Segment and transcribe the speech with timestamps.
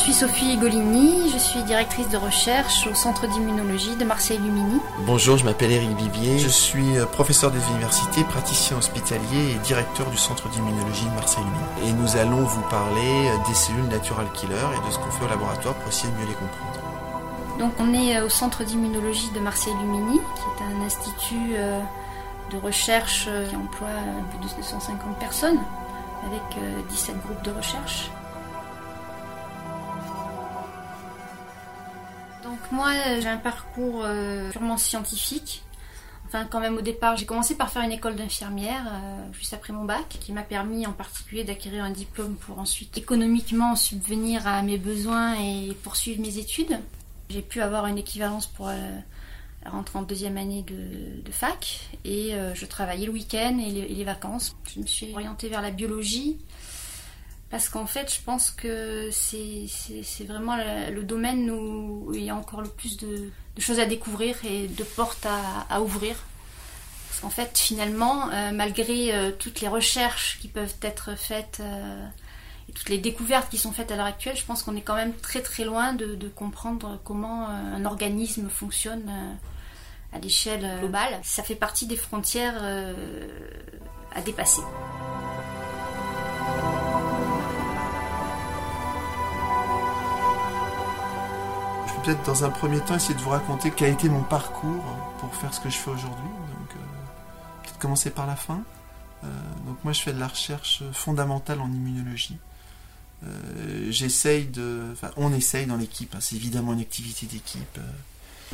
[0.00, 4.80] suis Sophie Golini, je suis directrice de recherche au Centre d'immunologie de Marseille-Lumini.
[5.04, 10.08] Bonjour, je m'appelle Eric Vivier, je suis euh, professeur des universités, praticien hospitalier et directeur
[10.08, 11.64] du Centre d'immunologie de Marseille-Lumini.
[11.84, 15.26] Et nous allons vous parler euh, des cellules natural killer et de ce qu'on fait
[15.26, 17.58] au laboratoire pour essayer de mieux les comprendre.
[17.58, 21.56] Donc on est euh, au Centre d'immunologie de Marseille-Lumini, qui est un institut
[22.50, 23.88] de recherche qui emploie
[24.30, 25.58] plus de 250 personnes,
[26.26, 26.42] avec
[26.88, 28.10] 17 groupes de recherche.
[32.70, 35.62] Moi, j'ai un parcours euh, purement scientifique.
[36.26, 39.72] Enfin, quand même au départ, j'ai commencé par faire une école d'infirmière euh, juste après
[39.72, 44.62] mon bac, qui m'a permis en particulier d'acquérir un diplôme pour ensuite économiquement subvenir à
[44.62, 46.78] mes besoins et poursuivre mes études.
[47.30, 48.98] J'ai pu avoir une équivalence pour euh,
[49.66, 54.56] rentrer en deuxième année de, fac et je travaillais le week-end et les vacances.
[54.74, 56.38] Je me suis orientée vers la biologie
[57.50, 62.62] parce qu'en fait, je pense que c'est vraiment le, domaine où il y a encore
[62.62, 65.26] le plus de, choses à découvrir et de portes
[65.68, 66.14] à, ouvrir.
[67.08, 72.06] Parce qu'en fait, finalement, euh, malgré euh, toutes les recherches qui peuvent être faites euh,
[72.68, 74.94] et toutes les découvertes qui sont faites à l'heure actuelle, je pense qu'on est quand
[74.94, 79.10] même très très loin de, de comprendre comment un organisme fonctionne
[80.12, 81.18] à l'échelle globale.
[81.24, 82.62] Ça fait partie des frontières
[84.14, 84.62] à dépasser.
[92.02, 94.84] Peut-être dans un premier temps essayer de vous raconter quel a été mon parcours
[95.18, 96.28] pour faire ce que je fais aujourd'hui.
[96.28, 98.62] Donc, euh, peut-être commencer par la fin.
[99.24, 99.26] Euh,
[99.66, 102.38] donc moi, je fais de la recherche fondamentale en immunologie.
[103.24, 106.14] Euh, j'essaye de, enfin, on essaye dans l'équipe.
[106.14, 107.78] Hein, c'est évidemment une activité d'équipe.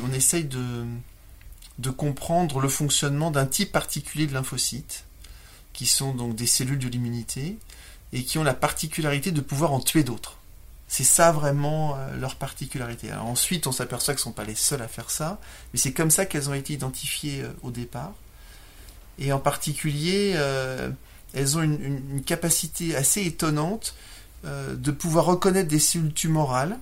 [0.03, 0.85] on essaye de
[1.77, 5.05] de comprendre le fonctionnement d'un type particulier de lymphocytes,
[5.73, 7.57] qui sont donc des cellules de l'immunité
[8.13, 10.36] et qui ont la particularité de pouvoir en tuer d'autres.
[10.87, 13.13] C'est ça vraiment euh, leur particularité.
[13.13, 15.39] ensuite, on s'aperçoit qu'elles ne sont pas les seules à faire ça,
[15.73, 18.13] mais c'est comme ça qu'elles ont été identifiées euh, au départ.
[19.19, 20.89] Et en particulier, euh,
[21.33, 23.95] elles ont une, capacité assez étonnante
[24.43, 26.77] de pouvoir reconnaître des cellules tumorales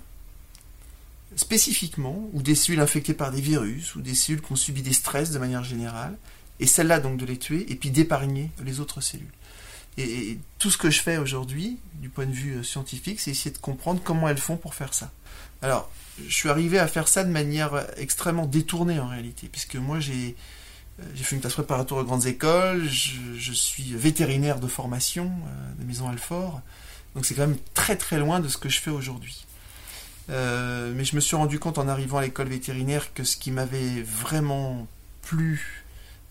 [1.36, 4.94] spécifiquement, ou des cellules infectées par des virus, ou des cellules qui ont subi des
[4.94, 6.16] stress de manière générale,
[6.60, 9.32] et celles-là donc de les tuer, et puis d'épargner les autres cellules.
[9.98, 13.52] Et, tout ce que je fais aujourd'hui, du point de vue euh, scientifique, c'est essayer
[13.52, 15.12] de comprendre comment elles font pour faire ça.
[15.62, 15.92] Alors,
[16.28, 20.00] je suis arrivé à faire ça de manière euh, extrêmement détournée en réalité, puisque moi
[20.00, 20.36] j'ai
[21.00, 25.32] euh, j'ai fait une classe préparatoire aux grandes écoles, je, suis vétérinaire de formation
[25.78, 26.62] de Maison Alfort,
[27.16, 29.46] donc c'est quand même très très loin de ce que je fais aujourd'hui.
[30.30, 34.02] mais je me suis rendu compte en arrivant à l'école vétérinaire que ce qui m'avait
[34.04, 34.88] vraiment
[35.22, 35.85] plu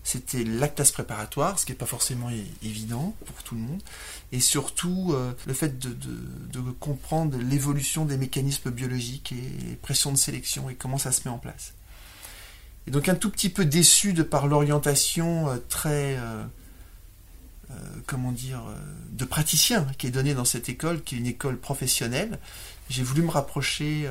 [0.05, 2.29] c'était l'acte préparatoire, ce qui n'est pas forcément
[2.61, 3.81] évident pour tout le monde,
[4.31, 10.69] et surtout euh, le fait de, comprendre l'évolution des mécanismes biologiques et pression de sélection
[10.69, 11.73] et comment ça se met en place.
[12.85, 16.43] Et donc un tout petit peu déçu de par l'orientation euh, très, euh,
[18.05, 18.61] comment dire,
[19.09, 22.37] de praticien qui est donnée dans cette école, qui est une école professionnelle,
[22.91, 24.07] j'ai voulu me rapprocher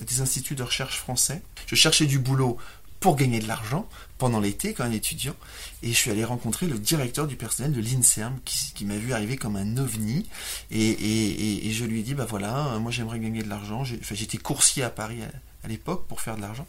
[0.00, 1.42] des instituts de recherche français.
[1.66, 2.56] Je cherchais du boulot
[3.02, 3.86] pour gagner de l'argent
[4.16, 5.34] pendant l'été quand un étudiant.
[5.82, 9.36] Et je suis allé rencontrer le directeur du personnel de l'INSERM qui, m'a vu arriver
[9.36, 10.26] comme un ovni.
[10.70, 13.84] Et, je lui ai dit, bah voilà, moi j'aimerais gagner de l'argent.
[13.84, 15.18] J'étais coursier à Paris
[15.64, 16.66] à, l'époque pour faire de l'argent.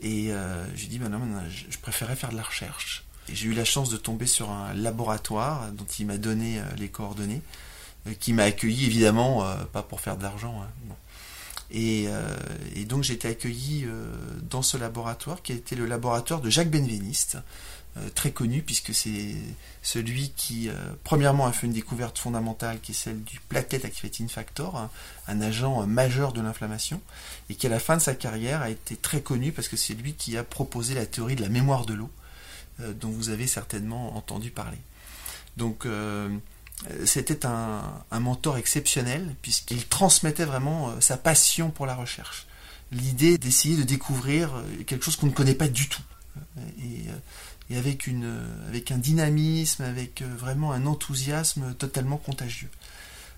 [0.00, 1.20] Et euh, j'ai dit, bah non,
[1.50, 3.04] je, préférais faire de la recherche.
[3.30, 6.88] J'ai eu la chance de tomber sur un laboratoire dont il m'a donné euh, les
[6.88, 7.42] coordonnées,
[8.06, 10.62] euh, qui m'a accueilli évidemment, pas pour faire de l'argent.
[10.62, 10.94] Hein,
[11.74, 12.36] euh,
[12.74, 14.10] et, donc j'ai été accueilli euh,
[14.42, 17.36] dans ce laboratoire qui a été le laboratoire de Jacques Benveniste,
[17.96, 19.34] euh, très connu puisque c'est
[19.82, 20.70] celui qui
[21.04, 24.88] premièrement a fait une découverte fondamentale qui est celle du platelet activating factor,
[25.26, 27.00] un, agent majeur de l'inflammation,
[27.50, 29.94] et qui à la fin de sa carrière a été très connu parce que c'est
[29.94, 32.10] lui qui a proposé la théorie de la mémoire de l'eau,
[33.00, 34.78] dont vous avez certainement entendu parler.
[35.58, 36.28] Donc euh,
[37.04, 37.82] c'était un,
[38.12, 42.46] mentor exceptionnel puisqu'il transmettait vraiment euh, sa passion pour la recherche.
[42.92, 46.02] L'idée d'essayer de découvrir euh, quelque chose qu'on ne connaît pas du tout.
[46.80, 48.32] Et, avec, une,
[48.68, 52.70] avec un dynamisme, avec vraiment un enthousiasme totalement contagieux.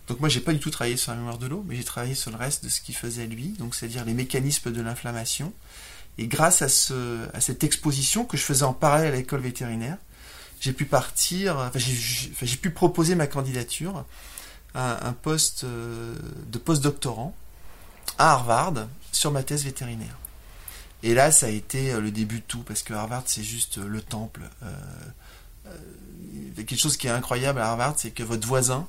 [0.07, 2.15] Donc moi j'ai pas du tout travaillé sur la mémoire de l'eau, mais j'ai travaillé
[2.15, 5.53] sur le reste de ce qu'il faisait lui, donc c'est-à-dire les mécanismes de l'inflammation.
[6.19, 9.97] Et grâce à, ce, à cette exposition que je faisais en parallèle à l'école vétérinaire,
[10.61, 14.05] j'ai pu partir, j'ai pu proposer ma candidature
[14.75, 16.15] à un poste euh,
[16.47, 17.35] de postdoctorant
[18.19, 20.17] à Harvard sur ma thèse vétérinaire.
[21.03, 23.79] Et là, ça a été euh, le début de tout, parce que Harvard, c'est juste
[23.79, 24.43] euh, le temple.
[26.57, 28.87] quelque chose qui est incroyable à Harvard, c'est que votre voisin,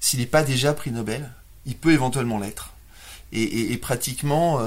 [0.00, 1.30] s'il n'est pas déjà prix Nobel,
[1.66, 2.72] il peut éventuellement l'être.
[3.32, 4.60] et, pratiquement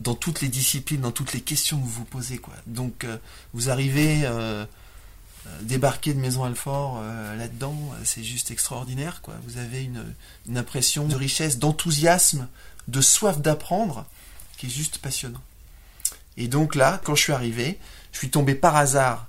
[0.00, 2.38] dans toutes les disciplines, dans toutes les questions que vous vous posez.
[2.38, 2.54] Quoi.
[2.66, 3.06] Donc
[3.54, 4.28] vous arrivez
[5.62, 7.02] débarquer de Maison Alfort
[7.36, 9.20] là-dedans, c'est juste extraordinaire.
[9.22, 9.34] Quoi.
[9.46, 12.48] Vous avez une, impression de richesse, d'enthousiasme,
[12.88, 14.06] de soif d'apprendre,
[14.56, 15.42] qui est juste passionnant.
[16.36, 17.78] Et donc là, quand je suis arrivé,
[18.12, 19.26] je suis tombé par hasard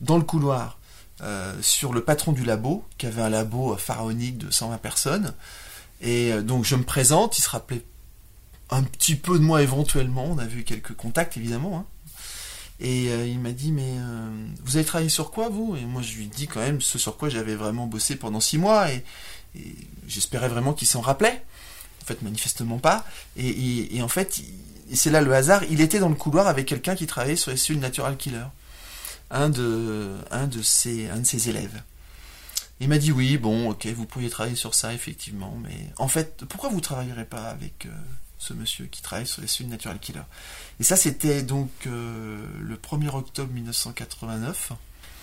[0.00, 0.78] dans le couloir
[1.22, 5.34] euh, sur le patron du labo, qui avait un labo pharaonique de 120 personnes.
[6.00, 7.84] Et euh, donc je me présente, il se rappelait
[8.70, 11.78] un petit peu de moi éventuellement, on a vu quelques contacts évidemment.
[11.78, 11.86] Hein.
[12.84, 13.94] Et euh, il m'a dit, mais
[14.62, 15.74] vous avez travaillé sur quoi vous?
[15.74, 18.58] Et moi je lui dis quand même ce sur quoi j'avais vraiment bossé pendant six
[18.58, 19.02] mois, et,
[20.06, 21.42] j'espérais vraiment qu'il s'en rappelait.
[22.02, 23.06] En fait, manifestement pas.
[23.38, 24.42] Et, en fait,
[24.92, 27.56] c'est là le hasard, il était dans le couloir avec quelqu'un qui travaillait sur les
[27.56, 28.44] cellules Natural Killer,
[29.30, 31.82] un de, un de, ses, un de ses élèves.
[32.80, 36.44] Il m'a dit oui, bon, ok, vous pourriez travailler sur ça, effectivement, mais en fait,
[36.44, 37.90] pourquoi vous ne travaillerez pas avec euh,
[38.38, 40.22] ce monsieur qui travaille sur les cellules Natural Killer
[40.80, 44.72] Et ça, c'était donc euh, le 1er octobre 1989,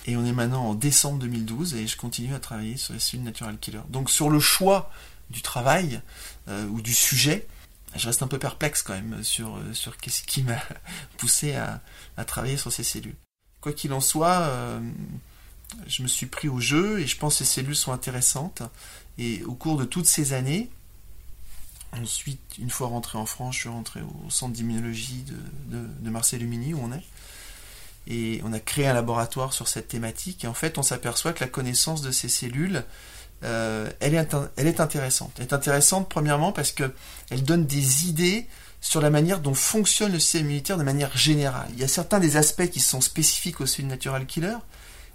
[0.07, 3.25] et on est maintenant en décembre 2012, et je continue à travailler sur les cellules
[3.25, 3.81] Natural Killer.
[3.89, 4.91] Donc sur le choix
[5.29, 6.01] du travail,
[6.47, 7.47] euh, ou du sujet,
[7.95, 10.61] je reste un peu perplexe quand même sur, euh, sur qu'est-ce qui m'a
[11.17, 11.81] poussé à,
[12.25, 13.15] travailler sur ces cellules.
[13.61, 14.51] Quoi qu'il en soit,
[15.87, 18.63] je me suis pris au jeu et je pense que ces cellules sont intéressantes.
[19.17, 20.69] Et au cours de toutes ces années,
[21.93, 25.25] ensuite, une fois rentré en France, je suis rentré au centre d'immunologie
[25.67, 27.03] de, Marseille-Lumini où on est.
[28.07, 30.43] Et on a créé un laboratoire sur cette thématique.
[30.43, 32.83] Et en fait, on s'aperçoit que la connaissance de ces cellules,
[33.43, 35.33] euh, elle, est, intéressante.
[35.37, 38.47] Elle est intéressante premièrement parce qu'elle donne des idées
[38.81, 41.67] sur la manière dont fonctionne le système immunitaire de manière générale.
[41.73, 44.57] Il y a certains des aspects qui sont spécifiques au cellules natural killer,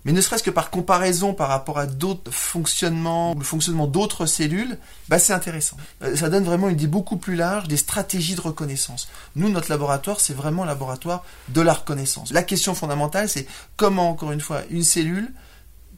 [0.05, 4.79] mais ne serait-ce que par comparaison par rapport à d'autres fonctionnements, le fonctionnement d'autres cellules,
[5.09, 5.77] bah c'est intéressant.
[6.03, 9.09] Euh, ça donne vraiment une idée beaucoup plus large des stratégies de reconnaissance.
[9.35, 12.33] Nous, notre laboratoire, c'est vraiment un laboratoire de la reconnaissance.
[12.33, 13.47] La question fondamentale, c'est
[13.77, 15.33] comment, encore une fois, une cellule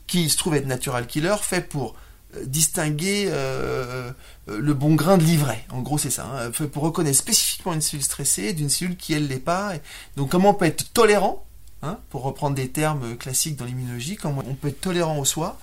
[0.07, 1.95] qui se trouve être natural killer fait pour
[2.45, 4.11] distinguer euh,
[4.49, 5.65] euh, le bon grain de livret.
[5.71, 6.27] En gros, c'est ça.
[6.27, 6.51] Hein.
[6.73, 9.73] Pour reconnaître spécifiquement une cellule stressée d'une cellule qui, elle, l'est pas.
[10.17, 11.45] Donc, comment on peut être tolérant,
[11.83, 15.59] hein, pour reprendre des termes classiques dans l'immunologie, comment on peut être tolérant au soi,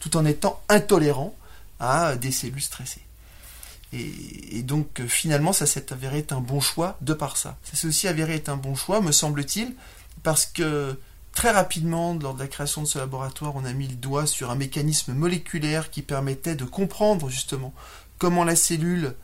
[0.00, 1.34] tout en étant intolérant
[1.80, 3.02] à des cellules stressées.
[3.92, 7.56] Et, et donc, finalement, ça s'est avéré être un bon choix de par ça.
[7.62, 9.74] Ça s'est aussi avéré être un bon choix, me semble-t-il,
[10.22, 10.98] parce que
[11.36, 14.50] Très rapidement, lors de la création de ce laboratoire, on a mis le doigt sur
[14.50, 17.74] un mécanisme moléculaire qui permettait de comprendre justement
[18.16, 19.14] comment la cellule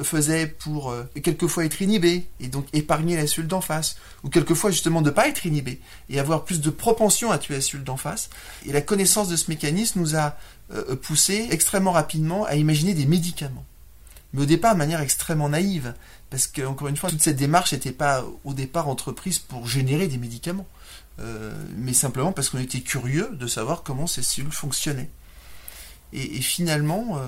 [0.00, 5.02] faisait pour euh, quelquefois être inhibée et donc épargner la d'en face, ou quelquefois justement
[5.02, 8.30] de ne pas être inhibée et avoir plus de propension à tuer la d'en face.
[8.66, 10.36] Et la connaissance de ce mécanisme nous a
[10.72, 13.64] euh, poussé extrêmement rapidement à imaginer des médicaments.
[14.32, 15.94] Mais au départ de manière extrêmement naïve,
[16.30, 20.08] parce que encore une fois, toute cette démarche n'était pas au départ entreprise pour générer
[20.08, 20.66] des médicaments.
[21.20, 25.10] Euh, mais simplement parce qu'on était curieux de savoir comment ces cellules fonctionnaient.
[26.14, 27.18] Et, finalement,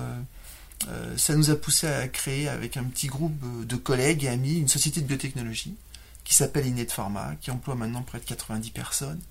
[0.87, 4.29] euh, euh, ça nous a poussé à créer avec un petit groupe de collègues et
[4.29, 5.75] amis une société de biotechnologie
[6.23, 9.21] qui s'appelle Inet Pharma, qui emploie maintenant près de 90 personnes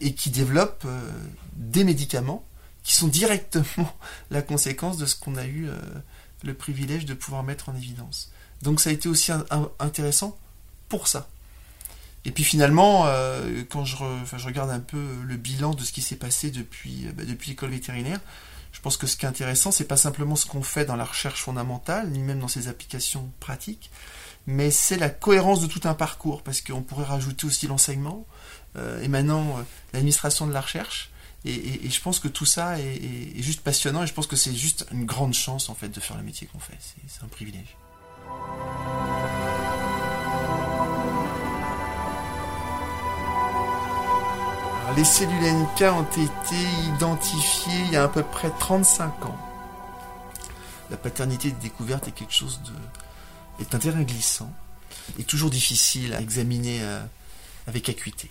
[0.00, 0.86] et qui développe
[1.54, 2.44] des médicaments
[2.82, 3.96] qui sont directement
[4.30, 5.68] la conséquence de ce qu'on a eu
[6.42, 8.32] le privilège de pouvoir mettre en évidence.
[8.62, 9.30] Donc ça a été aussi
[9.78, 10.36] intéressant
[10.88, 11.28] pour ça.
[12.24, 16.16] Et puis finalement, euh, quand je, regarde un peu le bilan de ce qui s'est
[16.16, 18.20] passé depuis, euh, bah, depuis l'école vétérinaire,
[18.72, 21.04] je pense que ce qui est intéressant, c'est pas simplement ce qu'on fait dans la
[21.04, 23.90] recherche fondamentale, ni même dans ses applications pratiques,
[24.46, 28.26] mais c'est la cohérence de tout un parcours, parce qu'on pourrait rajouter aussi l'enseignement,
[28.76, 29.58] euh, et maintenant
[29.92, 31.10] l'administration de la recherche,
[31.44, 32.96] et, je pense que tout ça est,
[33.36, 36.00] est, juste passionnant, et je pense que c'est juste une grande chance en fait de
[36.00, 37.76] faire le métier qu'on fait, c'est un privilège.
[44.96, 46.56] Les cellules NK ont été
[46.88, 49.38] identifiées il y a à peu près 35 ans.
[50.90, 53.66] La paternité de découverte est quelque chose de.
[53.76, 54.52] un terrain glissant
[55.18, 57.00] et toujours difficile à examiner euh,
[57.66, 58.28] avec acuité.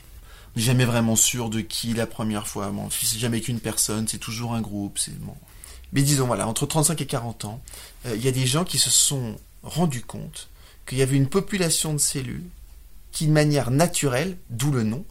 [0.56, 2.70] On n'est jamais vraiment sûr de qui la première fois.
[2.72, 5.00] Bon, c'est jamais qu'une personne, c'est toujours un groupe.
[5.00, 5.14] C'est.
[5.94, 7.62] Mais disons voilà, entre 35 et 40 ans,
[8.06, 10.50] euh, il y a des gens qui se sont rendus compte
[10.86, 12.46] qu'il y avait une population de cellules
[13.12, 15.06] qui, de manière naturelle, d'où le nom,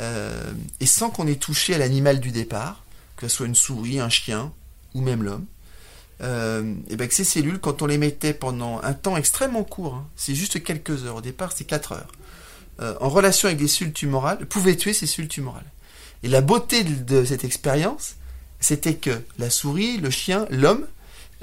[0.00, 2.84] euh, et sans qu'on ait touché à l'animal du départ,
[3.16, 4.52] que ce soit une souris, un chien
[4.94, 5.46] ou même l'homme,
[6.20, 9.94] euh, et bien que ces cellules, quand on les mettait pendant un temps extrêmement court,
[9.94, 12.12] hein, c'est juste quelques heures, au départ c'est 4 heures,
[12.80, 15.70] euh, en relation avec des cellules tumorales, pouvaient tuer ces cellules tumorales.
[16.22, 18.16] Et la beauté de, cette expérience,
[18.60, 20.86] c'était que la souris, le chien, l'homme,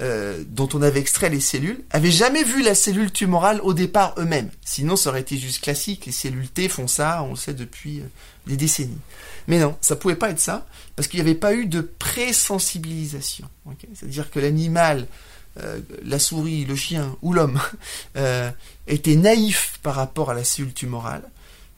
[0.01, 4.13] euh, dont on avait extrait les cellules avaient jamais vu la cellule tumorale au départ
[4.17, 4.49] eux-mêmes.
[4.65, 6.05] Sinon, ça aurait été juste classique.
[6.05, 8.05] Les cellules T font ça, on le sait depuis euh,
[8.45, 8.99] des décennies.
[9.47, 10.65] Mais non, ça pouvait pas être ça,
[10.97, 13.47] parce qu'il n'y avait pas eu de pré-sensibilisation.
[13.93, 15.07] C'est-à-dire que l'animal,
[15.61, 17.61] euh, la souris, le chien ou l'homme,
[18.87, 21.23] était naïf par rapport à la cellule tumorale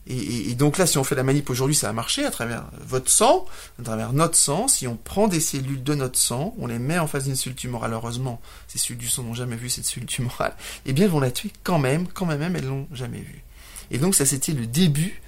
[0.09, 3.09] et, donc là, si on fait la manip aujourd'hui, ça a marché à travers votre
[3.09, 3.45] sang,
[3.79, 4.67] à travers notre sang.
[4.67, 7.57] Si on prend des cellules de notre sang, on les met en face d'une cellule
[7.57, 11.11] tumorale, heureusement, ces cellules du sang n'ont jamais vu cette cellule tumorale, eh bien, elles
[11.11, 13.43] vont la tuer quand même, quand même, elles l'ont jamais vue.
[13.91, 15.21] Et donc ça, c'était le début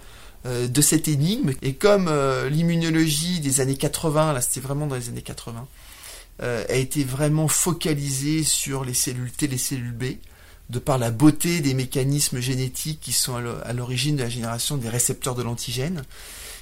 [0.45, 1.51] euh, de cette énigme.
[1.61, 5.67] Et comme euh, l'immunologie des années 80, là, c'était vraiment dans les années 80,
[6.41, 10.05] euh, a été vraiment focalisée sur les cellules T, les cellules B,
[10.69, 14.89] de par la beauté des mécanismes génétiques qui sont à l'origine de la génération des
[14.89, 16.03] récepteurs de l'antigène,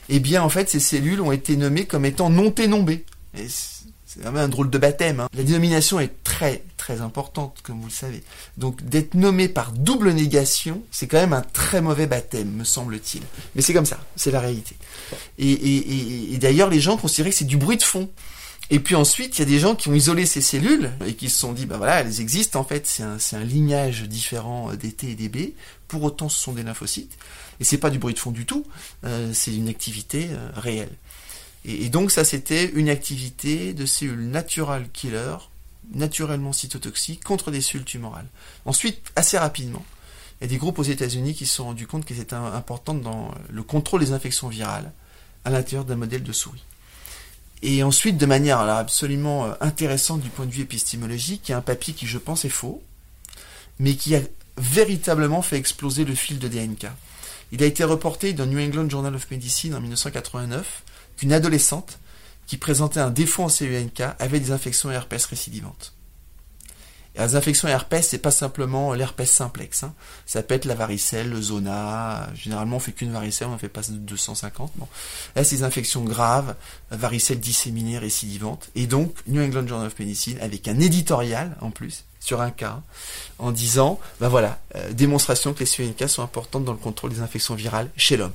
[0.09, 2.91] eh bien en fait ces cellules ont été nommées comme étant non T non B.
[3.35, 5.19] C'est vraiment un drôle de baptême.
[5.19, 5.27] Hein.
[5.35, 8.23] La dénomination est très très importante, comme vous le savez.
[8.57, 13.21] Donc d'être nommé par double négation, c'est quand même un très mauvais baptême, me semble-t-il.
[13.53, 14.77] Mais c'est comme ça, c'est la réalité.
[15.37, 18.09] Et, et d'ailleurs, les gens considéraient que c'est du bruit de fond.
[18.69, 21.29] Et puis ensuite, il y a des gens qui ont isolé ces cellules et qui
[21.29, 24.91] se sont dit, ben voilà, elles existent en fait, c'est un, un, lignage différent des
[24.91, 25.53] T et des B.
[25.87, 27.17] Pour autant, ce sont des lymphocytes.
[27.59, 28.65] Et c'est pas du bruit de fond du tout,
[29.03, 30.91] euh, c'est une activité euh, réelle.
[31.65, 35.37] Et, donc ça, c'était une activité de cellules natural killer,
[35.93, 38.27] naturellement cytotoxiques, contre des cellules tumorales.
[38.65, 39.85] Ensuite, assez rapidement,
[40.39, 42.93] il y a des groupes aux États-Unis qui se sont rendus compte que c'était important
[42.93, 44.91] dans le contrôle des infections virales
[45.45, 46.63] à l'intérieur d'un modèle de souris.
[47.63, 51.57] Et ensuite, de manière absolument euh, intéressante du point de vue épistémologique, il y a
[51.57, 52.83] un papier qui, je pense, est faux,
[53.79, 54.21] mais qui a
[54.57, 56.87] véritablement fait exploser le fil de DNK.
[57.51, 60.83] Il a été reporté dans New England Journal of Medicine en 1989
[61.17, 61.99] qu'une adolescente
[62.45, 65.96] qui présentait un défaut en CUNK avait des infections herpès récidivantes
[67.25, 69.83] les infections herpès, c'est pas simplement l'herpès simplex.
[69.83, 69.93] Hein.
[70.25, 72.29] Ça peut être la varicelle, le zona.
[72.35, 74.73] Généralement, on fait qu'une varicelle, on en fait pas 250.
[74.75, 74.87] Bon.
[75.35, 76.55] Là, c'est des infections graves,
[76.91, 78.69] varicelle disséminée, récidivante.
[78.75, 82.81] Et donc, New England Journal of Medicine, avec un éditorial, en plus, sur un cas,
[83.39, 87.21] en disant, ben voilà, euh, démonstration que les CUNK sont importantes dans le contrôle des
[87.21, 88.33] infections virales chez l'homme.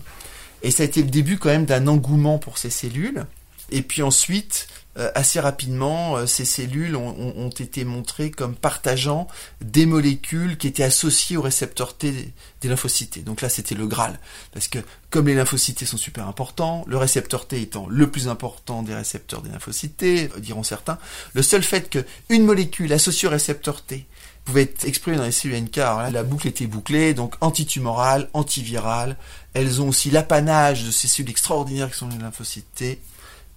[0.63, 3.27] Et ça a été le début quand même d'un engouement pour ces cellules.
[3.71, 4.69] Et puis ensuite,
[5.15, 9.27] assez rapidement, euh, ces cellules ont, été montrées comme partageant
[9.63, 13.25] des molécules qui étaient associées au récepteur T des lymphocytes.
[13.25, 14.19] Donc là, c'était le Graal.
[14.53, 14.79] Parce que
[15.11, 19.41] comme les lymphocytes sont super importants, le récepteur T étant le plus important des récepteurs
[19.41, 20.99] des lymphocytes, euh, diront certains,
[21.33, 24.07] le seul fait qu'une molécule associée au récepteur T
[24.45, 28.29] pouvait être exprimée dans les cellules NK, alors là, la boucle était bouclée, donc antitumorale,
[28.35, 29.17] antivirale.
[29.55, 32.83] Elles ont aussi l'apanage de ces cellules extraordinaires qui sont les lymphocytes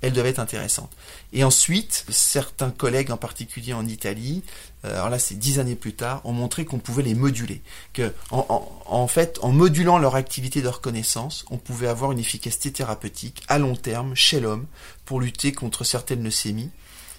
[0.05, 0.91] elles doivent être intéressantes.
[1.33, 4.43] Et ensuite, certains collègues, en particulier en Italie,
[4.85, 7.63] euh, alors là c'est dix années plus tard, ont montré qu'on pouvait les moduler.
[7.91, 13.43] Que, en, fait, en modulant leur activité de reconnaissance, on pouvait avoir une efficacité thérapeutique
[13.47, 14.67] à long terme chez l'homme
[15.05, 16.69] pour lutter contre certaines leucémies.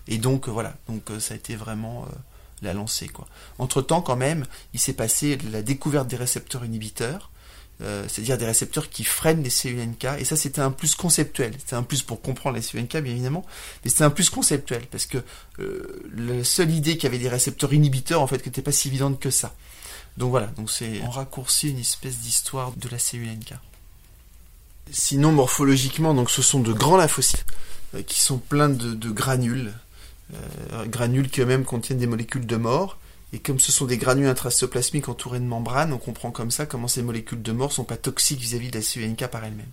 [0.07, 2.15] Et donc voilà, donc euh, ça a été vraiment euh,
[2.63, 3.11] la lancée.
[3.59, 7.33] Entre temps quand même, il s'est passé la découverte des récepteurs inhibiteurs
[7.83, 11.75] euh, c'est-à-dire des récepteurs qui freinent les CUNK, et ça c'était un plus conceptuel, c'était
[11.77, 13.45] un plus pour comprendre les CUNK bien évidemment,
[13.85, 15.19] mais c'était un plus conceptuel, parce que
[15.59, 18.89] euh, la seule idée qu'il y avait des récepteurs inhibiteurs en fait n'était pas si
[18.89, 19.55] évidente que ça.
[20.17, 23.53] Donc voilà, donc c'est en raccourci une espèce d'histoire de la CUNK.
[24.91, 27.45] Sinon morphologiquement, donc ce sont de grands lymphocytes
[27.95, 29.73] euh, qui sont pleins de, de granules,
[30.87, 32.99] granules qui eux-mêmes contiennent des molécules de mort,
[33.37, 36.89] et comme ce sont des granules intracitoplasmiques entourés de membranes, on comprend comme ça comment
[36.89, 39.69] ces molécules de mort sont pas toxiques vis-à-vis de la CUNK par elle-même.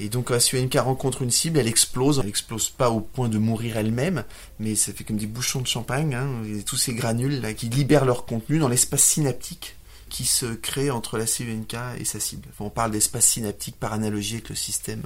[0.00, 2.18] Et donc la CUNK rencontre une cible, elle explose.
[2.20, 4.24] Elle explose pas au point de mourir elle-même,
[4.58, 6.16] mais ça fait comme des bouchons de champagne.
[6.16, 9.76] Hein, tous ces granules là qui libèrent leur contenu dans l'espace synaptique
[10.08, 12.48] qui se crée entre la CUNK et sa cible.
[12.58, 15.04] on parle d'espace synaptique par analogie avec le système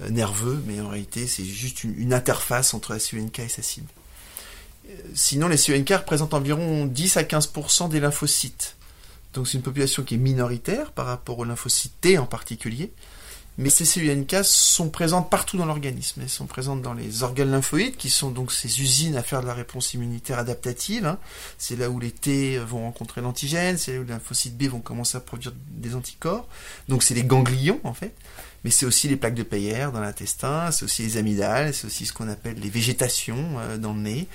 [0.00, 3.60] euh, nerveux, mais en réalité c'est juste une, une interface entre la CUNK et sa
[3.60, 3.88] cible.
[5.14, 8.76] Sinon, les CUNK représentent environ 10 à 15% des lymphocytes.
[9.32, 12.92] Donc c'est une population qui est minoritaire par rapport aux lymphocytes T en particulier.
[13.56, 16.22] Mais ces CUNK sont présentes partout dans l'organisme.
[16.22, 19.46] Elles sont présentes dans les organes lymphoïdes, qui sont donc ces usines à faire de
[19.46, 21.06] la réponse immunitaire adaptative.
[21.06, 21.18] Hein.
[21.56, 24.80] C'est là où les T vont rencontrer l'antigène, c'est là où les lymphocytes B vont
[24.80, 26.48] commencer à produire des anticorps.
[26.88, 28.14] Donc c'est les ganglions, en fait.
[28.64, 32.06] Mais c'est aussi les plaques de Peyer dans l'intestin, c'est aussi les amygdales, c'est aussi
[32.06, 34.28] ce qu'on appelle les végétations euh, dans le nez,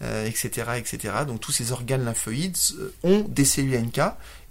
[0.00, 1.14] etc., euh, etc.
[1.26, 4.00] Donc tous ces organes lymphoïdes euh, ont des cellules NK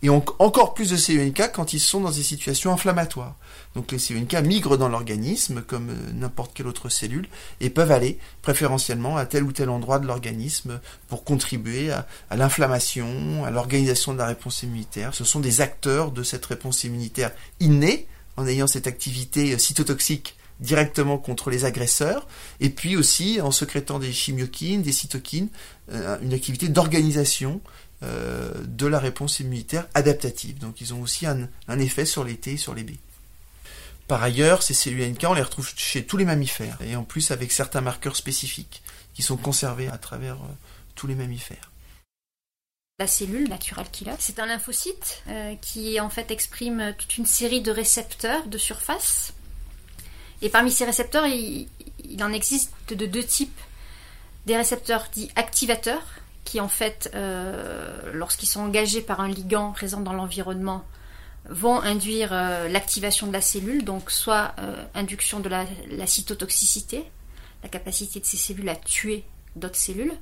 [0.04, 3.36] et ont encore plus de cellules NK quand ils sont dans des situations inflammatoires.
[3.74, 7.28] Donc les cellules NK migrent dans l'organisme comme n'importe quelle autre cellule
[7.60, 12.36] et peuvent aller préférentiellement à tel ou tel endroit de l'organisme pour contribuer à, à
[12.36, 15.16] l'inflammation, à l'organisation de la réponse immunitaire.
[15.16, 21.18] Ce sont des acteurs de cette réponse immunitaire innée en ayant cette activité cytotoxique directement
[21.18, 22.28] contre les agresseurs,
[22.60, 25.50] et puis aussi en secrétant des chimiokines, des cytokines,
[25.92, 27.62] euh, une activité d'organisation
[28.04, 30.58] euh, de la réponse immunitaire adaptative.
[30.60, 32.92] Donc ils ont aussi un, effet sur les T et sur les B.
[34.08, 37.32] Par ailleurs, ces cellules NK, on les retrouve chez tous les mammifères, et en plus
[37.32, 40.48] avec certains marqueurs spécifiques qui sont conservés à travers euh,
[40.96, 41.73] tous les mammifères.
[43.00, 47.62] La cellule naturelle killer, c'est un lymphocyte euh, qui en fait exprime toute une série
[47.62, 49.34] de récepteurs de surface.
[50.44, 51.68] Et parmi ces récepteurs, il,
[52.22, 53.60] en existe de deux types.
[54.46, 56.06] Des récepteurs dits activateurs,
[56.44, 60.86] qui en fait, euh, lorsqu'ils sont engagés par un ligand présent dans l'environnement,
[61.50, 64.54] vont induire euh, l'activation de la cellule, donc soit
[64.94, 65.66] induction de la,
[66.06, 67.04] cytotoxicité,
[67.64, 69.24] la capacité de ces cellules à tuer
[69.56, 70.14] d'autres cellules,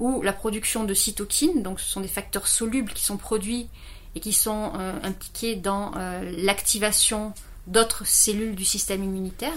[0.00, 3.68] ou la production de cytokines, donc ce sont des facteurs solubles qui sont produits
[4.14, 7.32] et qui sont euh, impliqués dans euh, l'activation
[7.66, 9.54] d'autres cellules du système immunitaire.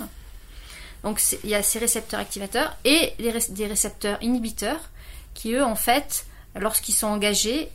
[1.03, 4.89] Donc il y a ces récepteurs activateurs et des récepteurs inhibiteurs
[5.34, 6.25] qui eux en fait,
[6.56, 7.70] lorsqu'ils sont engagés,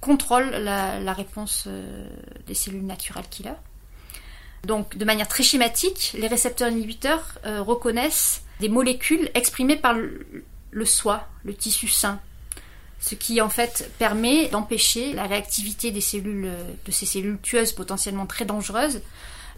[0.00, 2.08] contrôlent la, réponse euh,
[2.46, 3.54] des cellules naturelles killer.
[4.64, 10.26] Donc de manière très schématique, les récepteurs inhibiteurs reconnaissent des molécules exprimées par le,
[10.76, 12.20] le soi, le tissu sain.
[13.00, 16.50] Ce qui en fait permet d'empêcher la réactivité des cellules,
[16.84, 19.00] de ces cellules tueuses potentiellement très dangereuses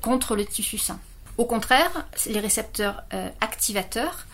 [0.01, 1.01] contre le tissu sain.
[1.37, 4.27] Au contraire, les récepteurs euh, activateurs,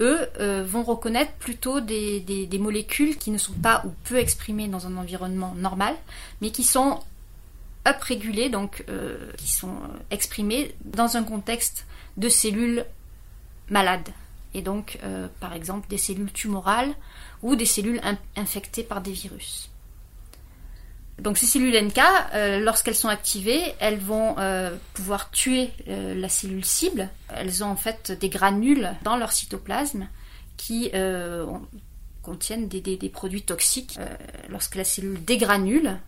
[0.00, 4.88] eux, euh, vont reconnaître plutôt des, molécules qui ne sont pas ou peu exprimées dans
[4.88, 5.94] un environnement normal,
[6.40, 6.98] mais qui sont
[7.86, 9.76] uprégulées, donc euh, qui sont
[10.10, 12.84] exprimées dans un contexte de cellules
[13.70, 14.08] malades
[14.54, 16.94] et donc euh, par exemple des cellules tumorales
[17.42, 18.00] ou des cellules
[18.36, 19.70] infectées par des virus.
[21.18, 21.98] Donc ces cellules NK,
[22.34, 27.08] euh, lorsqu'elles sont activées, elles vont euh, pouvoir tuer la cellule cible.
[27.28, 30.08] Elles ont en fait des granules dans leur cytoplasme
[30.56, 30.92] qui
[32.22, 33.98] contiennent des, des, produits toxiques.
[34.48, 35.98] lorsque la cellule dégranule,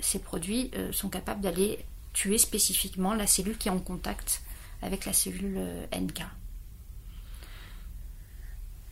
[0.00, 4.42] ces produits sont capables d'aller tuer spécifiquement la cellule qui est en contact
[4.82, 5.58] avec la cellule
[5.94, 6.22] NK.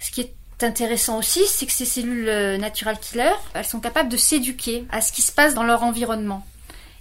[0.04, 4.10] Ce qui est intéressant aussi, c'est que ces cellules euh, natural killer, elles sont capables
[4.10, 6.46] de s'éduquer à ce qui se passe dans leur environnement.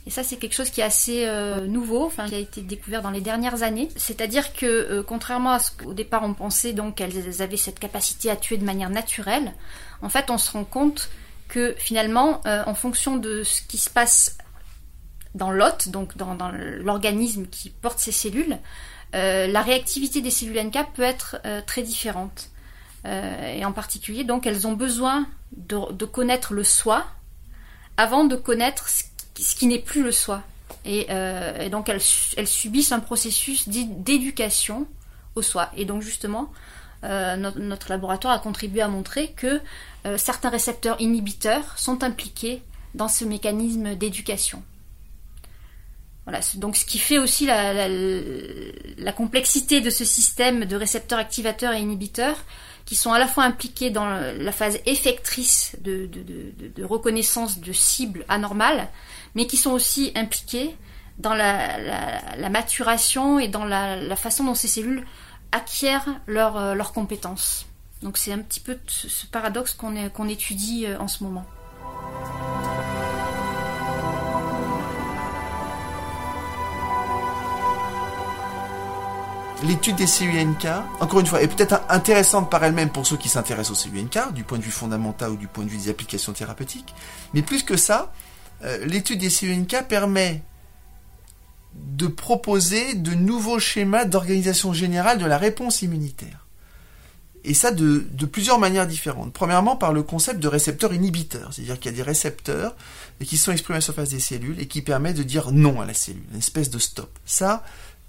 [0.07, 3.09] Et ça, c'est quelque chose qui est assez euh, nouveau, qui a été découvert dans
[3.09, 3.89] les dernières années.
[3.97, 8.29] C'est-à-dire que, euh, contrairement à ce qu'au départ on pensait, donc qu'elles avaient cette capacité
[8.29, 9.51] à tuer de manière naturelle,
[10.01, 11.09] en fait, on se rend compte
[11.49, 14.37] que finalement, en fonction de ce qui se passe
[15.35, 16.35] dans l'hôte, donc dans
[16.79, 18.57] l'organisme qui porte ces cellules,
[19.13, 21.37] la réactivité des cellules NK peut être
[21.67, 22.49] très différente.
[23.05, 27.05] Euh, et en particulier, donc, elles ont besoin de, connaître le soi
[27.97, 29.03] avant de connaître ce,
[29.55, 30.41] qui n'est plus le soi.
[30.85, 34.87] Et, euh, donc, elles, subissent un processus d'éducation
[35.35, 35.69] au soi.
[35.75, 36.51] Et donc, justement,
[37.03, 39.61] euh, notre, laboratoire a contribué à montrer que
[40.17, 42.61] certains récepteurs inhibiteurs sont impliqués
[42.93, 44.63] dans ce mécanisme d'éducation.
[46.25, 51.73] Voilà, donc ce qui fait aussi la, la, complexité de ce système de récepteurs activateurs
[51.73, 52.37] et inhibiteurs,
[52.85, 56.09] qui sont à la fois impliqués dans la phase effectrice de,
[56.83, 58.89] reconnaissance de cibles anormales,
[59.35, 60.75] mais qui sont aussi impliqués
[61.17, 65.05] dans la, maturation et dans la, façon dont ces cellules
[65.51, 67.67] acquièrent leurs leur compétences.
[68.03, 71.45] Donc c'est un petit peu ce paradoxe qu'on étudie euh, en ce moment.
[79.63, 80.67] L'étude des CUNK,
[80.99, 84.43] encore une fois, est peut-être intéressante par elle-même pour ceux qui s'intéressent aux CUNK, du
[84.43, 86.93] point de vue fondamental ou du point de vue des applications thérapeutiques.
[87.33, 88.11] Mais plus que ça,
[88.63, 90.43] euh, l'étude des CUNK permet
[91.73, 96.45] de proposer de nouveaux schémas d'organisation générale de la réponse immunitaire.
[97.45, 99.33] Et ça de, plusieurs manières différentes.
[99.33, 102.75] Premièrement, par le concept de récepteur inhibiteur, c'est-à-dire qu'il y a des récepteurs
[103.25, 105.85] qui sont exprimés à la surface des cellules et qui permettent de dire non à
[105.85, 107.09] la cellule, une espèce de stop.
[107.25, 107.63] Ça,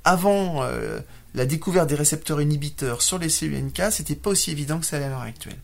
[0.05, 1.01] avant euh,
[1.35, 4.97] la découverte des récepteurs inhibiteurs sur les cellules NK, c'était pas aussi évident que ça
[4.97, 5.59] à l'heure actuelle.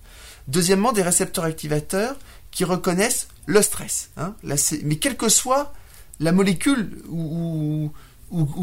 [0.49, 2.17] Deuxièmement, des récepteurs activateurs
[2.51, 4.11] qui reconnaissent le stress.
[4.17, 4.35] Hein,
[4.83, 5.73] mais quelle que soit
[6.19, 7.93] la molécule ou,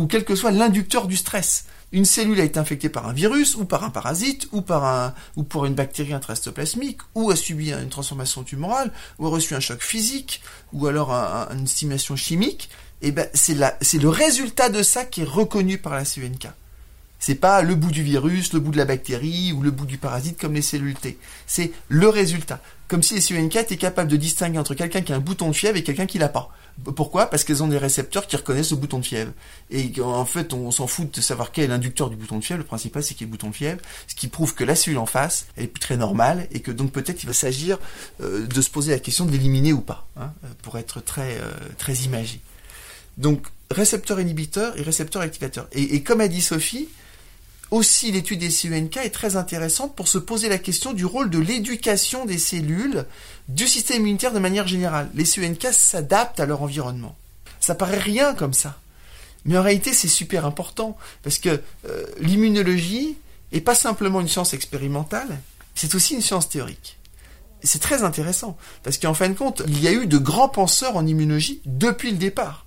[0.09, 1.65] quel que soit l'inducteur du stress.
[1.93, 5.13] Une cellule a été infectée par un virus, ou par un parasite, ou par
[5.47, 9.81] pour une bactérie intrastoplasmique, ou a subi une transformation tumorale, ou a reçu un choc
[9.81, 10.41] physique,
[10.73, 12.69] ou alors une stimulation chimique.
[13.01, 16.49] Eh ben, c'est c'est le résultat de ça qui est reconnu par la CUNK.
[17.19, 19.97] C'est pas le bout du virus, le bout de la bactérie ou le bout du
[19.97, 21.17] parasite comme les cellules T.
[21.45, 22.61] C'est le résultat.
[22.87, 25.53] Comme si les CUNK étaient capables de distinguer entre quelqu'un qui a un bouton de
[25.53, 26.49] fièvre et quelqu'un qui l'a pas.
[26.95, 27.25] Pourquoi?
[27.25, 29.31] Parce qu'elles ont des récepteurs qui reconnaissent le bouton de fièvre.
[29.71, 32.59] Et en fait, on s'en fout de savoir quel est l'inducteur du bouton de fièvre.
[32.59, 33.81] Le principal, c'est qu'il y ait le bouton de fièvre.
[34.07, 37.23] Ce qui prouve que la cellule en face, est très normale et que donc peut-être
[37.23, 37.79] il va s'agir
[38.21, 41.51] euh, de se poser la question de l'éliminer ou pas, hein, pour être très, euh,
[41.77, 42.39] très imagé.
[43.17, 45.67] Donc, récepteur inhibiteur et récepteur activateur.
[45.71, 46.87] Et comme a dit Sophie,
[47.69, 51.39] aussi, l'étude des CUNK est très intéressante pour se poser la question du rôle de
[51.39, 53.05] l'éducation des cellules
[53.49, 55.09] du système immunitaire de manière générale.
[55.13, 57.15] Les CUNK s'adaptent à leur environnement.
[57.59, 58.79] Ça paraît rien comme ça.
[59.43, 63.17] Mais en réalité, c'est super important parce que euh, l'immunologie
[63.51, 65.39] n'est pas simplement une science expérimentale,
[65.75, 66.97] c'est aussi une science théorique.
[67.63, 70.95] C'est très intéressant parce qu'en fin de compte, il y a eu de grands penseurs
[70.95, 72.66] en immunologie depuis le départ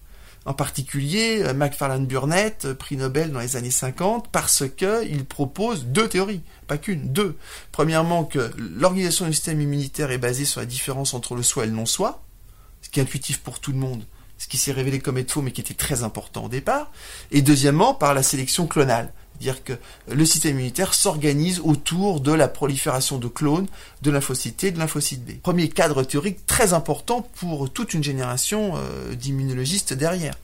[0.51, 5.87] en particulier euh, Macfarlane Burnett, euh, prix Nobel dans les années 50, parce qu'il propose
[5.87, 7.37] deux théories, pas qu'une, deux.
[7.71, 11.67] Premièrement, que l'organisation du système immunitaire est basée sur la différence entre le soi et
[11.69, 12.25] le non-soi,
[12.83, 14.03] ce qui est intuitif pour tout le monde,
[14.39, 16.91] ce qui s'est révélé comme être faux, mais qui était très important au départ.
[17.31, 19.73] Et deuxièmement, par la sélection clonale dire que
[20.09, 23.67] le système immunitaire s'organise autour de la prolifération de clones
[24.03, 25.41] de lymphocytes T et de lymphocytes B.
[25.43, 30.35] Premier cadre théorique très important pour toute une génération euh, d'immunologistes derrière.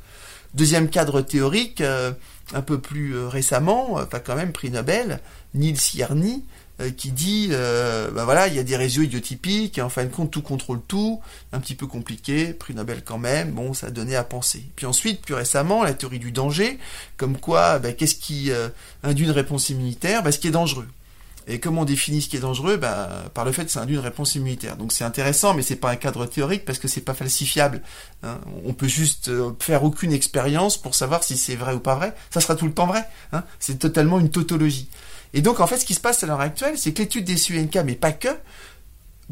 [0.54, 2.12] Deuxième cadre théorique, euh,
[2.54, 5.20] un peu plus euh, récemment, pas quand même prix Nobel,
[5.54, 6.44] Niels Yarny,
[6.90, 10.10] qui dit euh, ben voilà il y a des réseaux idiotypiques et en fin de
[10.10, 11.20] compte tout contrôle tout
[11.52, 14.84] un petit peu compliqué prix Nobel quand même bon ça a donné à penser puis
[14.84, 16.78] ensuite plus récemment la théorie du danger
[17.16, 18.68] comme quoi ben, qu'est-ce qui euh,
[19.02, 20.86] induit une réponse immunitaire ben, ce qui est dangereux
[21.48, 23.94] et comment on définit ce qui est dangereux ben, Par le fait que ça induit
[23.94, 24.76] une réponse immunitaire.
[24.76, 27.82] Donc c'est intéressant, mais c'est pas un cadre théorique parce que c'est pas falsifiable.
[28.24, 28.40] Hein.
[28.64, 32.16] On peut juste faire aucune expérience pour savoir si c'est vrai ou pas vrai.
[32.30, 33.04] Ça sera tout le temps vrai.
[33.32, 33.44] Hein.
[33.60, 34.88] C'est totalement une tautologie.
[35.36, 37.36] Et donc, en fait, ce qui se passe à l'heure actuelle, c'est que l'étude des
[37.36, 38.30] CUNK, mais pas que,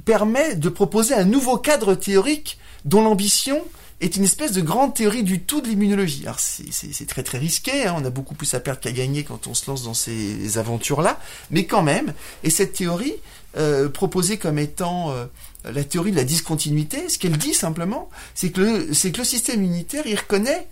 [0.04, 3.64] permet de proposer un nouveau cadre théorique dont l'ambition
[4.02, 6.24] est une espèce de grande théorie du tout de l'immunologie.
[6.24, 7.94] Alors c'est très très risqué, hein.
[7.96, 11.18] on a beaucoup plus à perdre qu'à gagner quand on se lance dans ces aventures-là,
[11.50, 12.12] mais quand même,
[12.42, 13.14] et cette théorie,
[13.56, 15.24] euh, proposée comme étant euh,
[15.64, 20.02] la théorie de la discontinuité, ce qu'elle dit simplement, c'est que, que le système immunitaire,
[20.06, 20.66] il reconnaît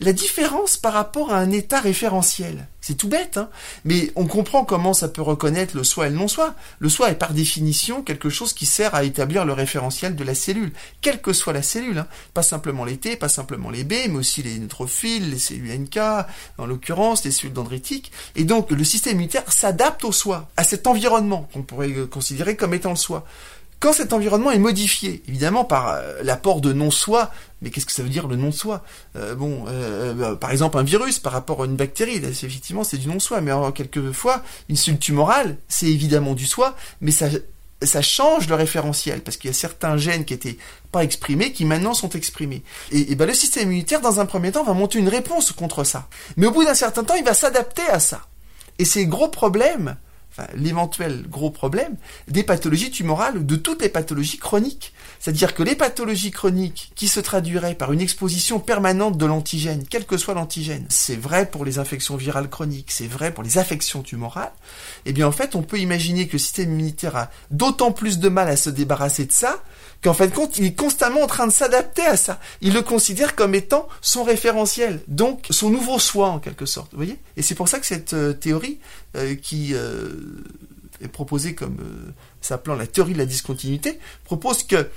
[0.00, 2.68] la différence par rapport à un état référentiel.
[2.80, 3.50] C'est tout bête, hein
[3.84, 6.54] mais on comprend comment ça peut reconnaître le soi et le non-soi.
[6.78, 10.34] Le soi est par définition quelque chose qui sert à établir le référentiel de la
[10.34, 11.98] cellule, quelle que soit la cellule.
[11.98, 12.06] Hein.
[12.32, 15.98] Pas simplement les T, pas simplement les B, mais aussi les neutrophiles, les cellules NK,
[16.58, 18.12] en l'occurrence les cellules dendritiques.
[18.36, 22.74] Et donc le système immunitaire s'adapte au soi, à cet environnement qu'on pourrait considérer comme
[22.74, 23.26] étant le soi.
[23.80, 27.30] Quand cet environnement est modifié, évidemment par euh, l'apport de non-soi,
[27.62, 28.84] mais qu'est-ce que ça veut dire le non-soi
[29.16, 33.08] euh, Bon, euh, par exemple un virus par rapport à une bactérie, effectivement c'est du
[33.08, 37.28] non-soi, mais quelquefois une cellule tumorale, c'est évidemment du soi, mais ça,
[37.82, 40.58] ça change le référentiel, parce qu'il y a certains gènes qui étaient
[40.90, 42.62] pas exprimés, qui maintenant sont exprimés.
[42.90, 45.84] Et, et ben, le système immunitaire, dans un premier temps, va monter une réponse contre
[45.84, 46.08] ça.
[46.36, 48.22] Mais au bout d'un certain temps, il va s'adapter à ça.
[48.78, 49.28] Et ces gros
[50.54, 51.96] l'éventuel gros problème
[52.28, 54.92] des pathologies tumorales, de toutes les pathologies chroniques.
[55.18, 60.06] C'est-à-dire que les pathologies chroniques qui se traduiraient par une exposition permanente de l'antigène, quel
[60.06, 64.02] que soit l'antigène, c'est vrai pour les infections virales chroniques, c'est vrai pour les affections
[64.02, 64.52] tumorales,
[65.06, 68.28] eh bien en fait on peut imaginer que le système immunitaire a d'autant plus de
[68.28, 69.62] mal à se débarrasser de ça
[70.02, 72.40] qu'en fin compte, il est constamment en train de s'adapter à ça.
[72.60, 76.90] Il le considère comme étant son référentiel, donc son nouveau soi en quelque sorte.
[76.92, 77.18] Vous voyez?
[77.36, 78.78] Et c'est pour ça que cette euh, théorie
[79.16, 80.08] euh, qui euh,
[81.00, 81.78] est proposée comme
[82.40, 84.88] s'appelant la théorie de la discontinuité propose que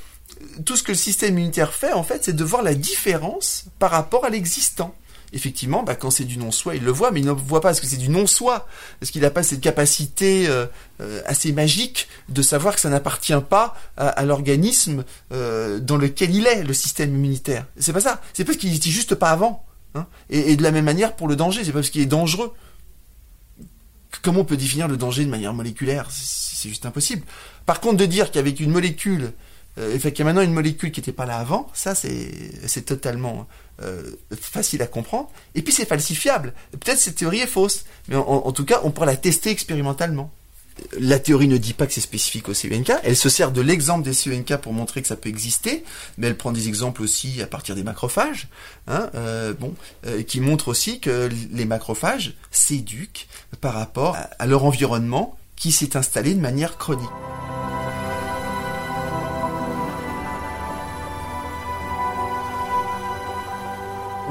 [0.66, 3.92] tout ce que le système immunitaire fait, en fait, c'est de voir la différence par
[3.92, 4.96] rapport à l'existant
[5.34, 7.80] effectivement, bah, quand c'est du non-soi, il le voit, mais il ne voit pas parce
[7.80, 8.68] que c'est du non-soi,
[9.00, 10.66] parce qu'il n'a pas cette capacité euh,
[11.00, 16.48] euh, assez magique de savoir que ça n'appartient pas à, l'organisme euh, dans lequel il
[16.48, 17.66] est, le système immunitaire.
[17.78, 18.22] C'est pas ça.
[18.34, 19.66] C'est parce qu'il n'était juste pas avant.
[19.96, 20.08] Hein.
[20.30, 22.54] Et, de la même manière pour le danger, c'est pas parce qu'il est dangereux.
[24.22, 26.08] Comment on peut définir le danger de manière moléculaire?
[26.12, 27.24] C'est juste impossible.
[27.66, 29.32] Par contre, de dire qu'avec une molécule
[29.78, 32.86] euh, fait qu'il y a maintenant une molécule qui n'était pas là avant, ça c'est
[32.86, 33.48] totalement
[33.82, 34.04] euh,
[34.40, 35.30] facile à comprendre.
[35.56, 36.54] Et puis c'est falsifiable.
[36.72, 40.32] Peut-être cette théorie est fausse, mais en, tout cas on pourra la tester expérimentalement.
[41.00, 44.04] La théorie ne dit pas que c'est spécifique au CUNK, elle se sert de l'exemple
[44.04, 45.84] des CUNK pour montrer que ça peut exister,
[46.18, 48.48] mais elle prend des exemples aussi à partir des macrophages,
[48.88, 49.74] hein, euh, bon,
[50.08, 53.28] euh, qui montrent aussi que les macrophages s'éduquent
[53.60, 57.10] par rapport à leur environnement qui s'est installé de manière chronique.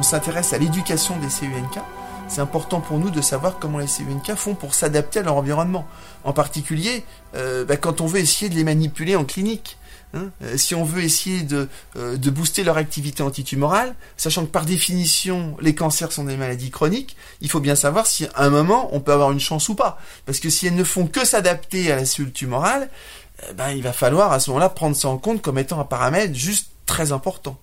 [0.00, 1.78] On s'intéresse à l'éducation des CUNK,
[2.26, 5.86] c'est important pour nous de savoir comment les CUNK font pour s'adapter à leur environnement.
[6.24, 9.76] En particulier, euh, bah, quand on veut essayer de les manipuler en clinique.
[10.14, 10.30] Hein.
[10.42, 14.64] Euh, si on veut essayer de, euh, de booster leur activité antitumorale, sachant que par
[14.64, 18.88] définition les cancers sont des maladies chroniques, il faut bien savoir si à un moment
[18.92, 19.98] on peut avoir une chance ou pas.
[20.24, 22.88] Parce que si elles ne font que s'adapter à la cellule tumorale,
[23.54, 26.34] ben, il va falloir à ce moment-là prendre ça en compte comme étant un paramètre
[26.34, 27.58] juste très important.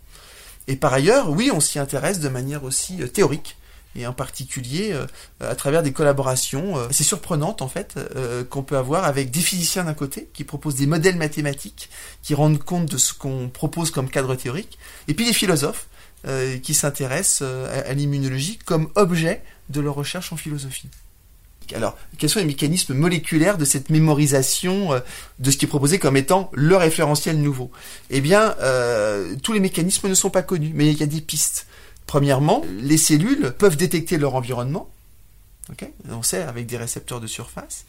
[0.68, 3.58] Et par ailleurs, oui, on s'y intéresse de manière aussi théorique
[3.98, 5.06] et en particulier euh,
[5.42, 9.40] à travers des collaborations euh, assez surprenantes en fait euh, qu'on peut avoir avec des
[9.40, 11.90] physiciens d'un côté qui proposent des modèles mathématiques
[12.22, 14.78] qui rendent compte de ce qu'on propose comme cadre théorique
[15.08, 15.88] et puis des philosophes
[16.62, 17.48] qui s'intéressent
[17.88, 20.90] à, l'immunologie comme objet de leur recherche en philosophie.
[21.76, 25.02] Alors, quels sont les mécanismes moléculaires de cette mémorisation
[25.40, 27.72] de ce qui est proposé comme étant le référentiel nouveau?
[28.10, 28.56] Eh bien,
[29.44, 31.68] tous les mécanismes ne sont pas connus, mais il y a des pistes.
[32.06, 34.90] Premièrement, les cellules peuvent détecter leur environnement.
[36.10, 37.86] on sait avec des récepteurs de surface.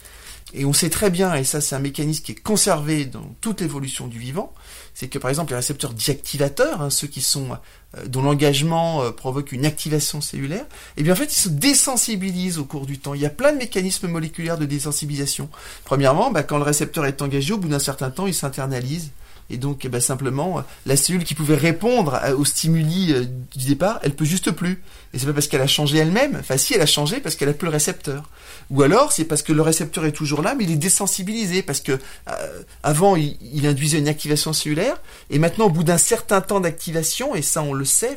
[0.54, 3.60] Et on sait très bien, et ça c'est un mécanisme qui est conservé dans toute
[3.60, 4.54] l'évolution du vivant,
[4.94, 7.50] c'est que par exemple les récepteurs diactivateurs, hein, ceux qui sont
[7.96, 10.64] euh, dont l'engagement euh, provoque une activation cellulaire,
[10.96, 13.12] eh bien en fait ils se désensibilisent au cours du temps.
[13.12, 15.50] Il y a plein de mécanismes moléculaires de désensibilisation.
[15.84, 19.10] Premièrement, bah, quand le récepteur est engagé, au bout d'un certain temps, il s'internalise
[19.50, 23.24] et donc, eh ben, simplement, la cellule qui pouvait répondre aux stimuli euh,
[23.56, 24.82] du départ, elle peut juste plus.
[25.14, 26.36] Et c'est pas parce qu'elle a changé elle-même.
[26.38, 28.28] Enfin, si elle a changé parce qu'elle a plus le récepteur.
[28.70, 31.80] Ou alors, c'est parce que le récepteur est toujours là, mais il est désensibilisé parce
[31.80, 36.60] que euh, avant, il, induisait une activation cellulaire, et maintenant, au bout d'un certain temps
[36.60, 38.16] d'activation, et ça, on le sait,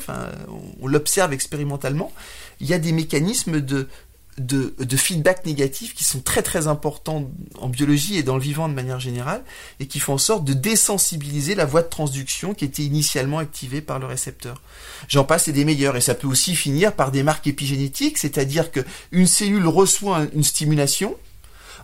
[0.82, 2.12] on l'observe expérimentalement,
[2.60, 3.88] il y a des mécanismes de
[4.45, 8.73] de, feedback négatifs qui sont très très importants en biologie et dans le vivant de
[8.73, 9.43] manière générale
[9.80, 13.82] et qui font en sorte de désensibiliser la voie de transduction qui était initialement activée
[13.82, 14.62] par le récepteur.
[15.08, 15.95] J'en passe et des meilleurs.
[15.95, 20.43] Et ça peut aussi finir par des marques épigénétiques, c'est-à-dire que une cellule reçoit une
[20.43, 21.15] stimulation,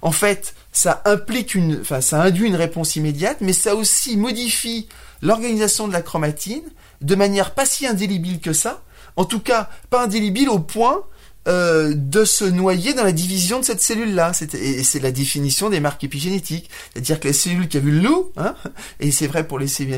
[0.01, 4.87] en fait, ça implique une, enfin, ça induit une réponse immédiate, mais ça aussi modifie
[5.21, 6.63] l'organisation de la chromatine
[7.01, 8.83] de manière pas si indélébile que ça,
[9.15, 11.03] en tout cas pas indélébile au point
[11.47, 14.31] euh, de se noyer dans la division de cette cellule-là.
[14.53, 16.69] Et c'est la définition des marques épigénétiques.
[16.93, 18.55] C'est-à-dire que la cellule qui a vu le loup, hein,
[18.99, 19.97] et c'est vrai pour les cellules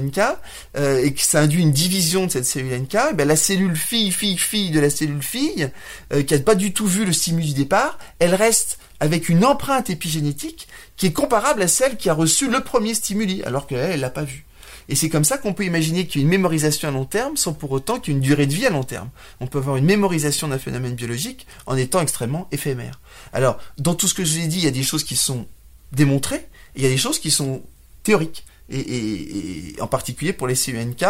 [0.78, 3.76] euh, et que ça induit une division de cette cellule NK, eh ben la cellule
[3.76, 5.70] fille, fille, fille de la cellule fille,
[6.14, 9.46] euh, qui n'a pas du tout vu le stimulus du départ, elle reste avec une
[9.46, 13.92] empreinte épigénétique qui est comparable à celle qui a reçu le premier stimuli, alors qu'elle,
[13.92, 14.46] elle l'a pas vu.
[14.90, 17.38] Et c'est comme ça qu'on peut imaginer qu'il y a une mémorisation à long terme
[17.38, 19.10] sans pour autant qu'il y ait une durée de vie à long terme.
[19.40, 23.00] On peut avoir une mémorisation d'un phénomène biologique en étant extrêmement éphémère.
[23.32, 25.16] Alors, dans tout ce que je vous ai dit, il y a des choses qui
[25.16, 25.46] sont
[25.92, 27.62] démontrées et il y a des choses qui sont
[28.02, 31.04] théoriques et, en particulier pour les CUNK,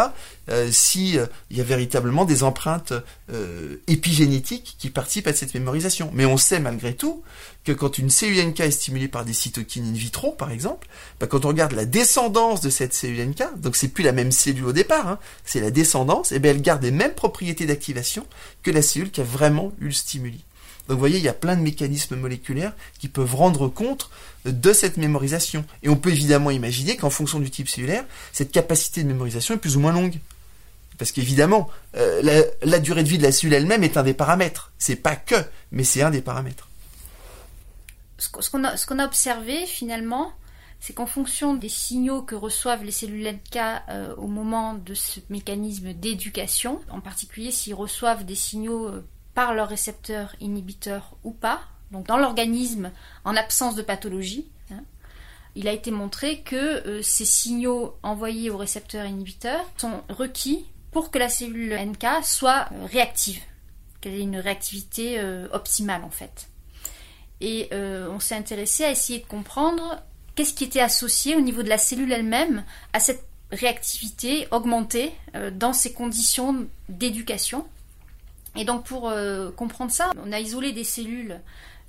[0.48, 2.92] euh, s'il euh, y a véritablement des empreintes
[3.32, 6.10] euh, épigénétiques qui participent à cette mémorisation.
[6.14, 7.22] Mais on sait malgré tout
[7.64, 10.88] que quand une CUNK est stimulée par des cytokines in vitro, par exemple,
[11.20, 14.66] bah, quand on regarde la descendance de cette CUNK, donc c'est plus la même cellule
[14.66, 18.26] au départ, hein, c'est la descendance, et bien elle garde les mêmes propriétés d'activation
[18.62, 20.44] que la cellule qui a vraiment eu le stimuli.
[20.90, 24.10] Donc vous voyez, il y a plein de mécanismes moléculaires qui peuvent rendre compte
[24.44, 25.64] de cette mémorisation.
[25.84, 29.58] Et on peut évidemment imaginer qu'en fonction du type cellulaire, cette capacité de mémorisation est
[29.58, 30.18] plus ou moins longue.
[30.98, 34.72] Parce qu'évidemment, euh, la, durée de vie de la cellule elle-même est un des paramètres.
[34.78, 35.36] C'est pas que,
[35.70, 36.68] mais c'est un des paramètres.
[38.18, 40.32] Ce qu'on a, observé finalement,
[40.80, 43.58] c'est qu'en fonction des signaux que reçoivent les cellules NK
[43.90, 49.54] euh, au moment de ce mécanisme d'éducation, en particulier s'ils reçoivent des signaux euh, par
[49.54, 52.92] leur récepteur inhibiteur ou pas, donc dans l'organisme
[53.24, 54.82] en absence de pathologie, hein,
[55.54, 61.10] il a été montré que euh, ces signaux envoyés au récepteur inhibiteur sont requis pour
[61.10, 63.40] que la cellule NK soit euh, réactive,
[64.00, 66.48] qu'elle ait une réactivité euh, optimale en fait.
[67.42, 70.02] Et on s'est intéressé à essayer de comprendre
[70.34, 75.14] qu'est-ce qui était associé au niveau de la cellule elle-même à cette réactivité augmentée
[75.54, 77.66] dans ces conditions d'éducation
[78.56, 81.40] et donc pour euh, comprendre ça, on a isolé des cellules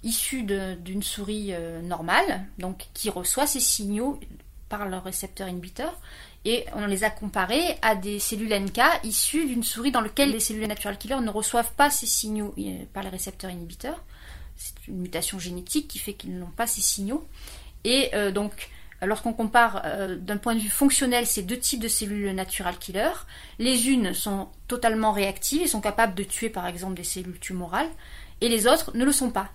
[0.04, 4.20] issues d'une souris euh, normale, donc qui reçoit ces signaux
[4.70, 6.00] par leur récepteur inhibiteur,
[6.46, 10.40] et on les a comparés à des cellules NK issues d'une souris dans laquelle les
[10.40, 14.04] cellules natural killer ne reçoivent pas ces signaux euh, par les récepteurs inhibiteurs.
[14.56, 17.28] C'est une mutation génétique qui fait qu'ils n'ont pas ces signaux.
[17.84, 18.70] Et donc,
[19.02, 19.84] lorsqu'on compare
[20.18, 23.12] d'un point de vue fonctionnel ces deux types de cellules natural killer,
[23.60, 27.90] les unes sont totalement réactives et sont capables de tuer par exemple des cellules tumorales,
[28.42, 29.50] et les autres ne le sont pas.